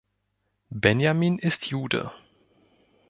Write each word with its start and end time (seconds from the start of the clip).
Benjamin 0.73 1.37
ist 1.37 1.67
Jude. 1.69 2.09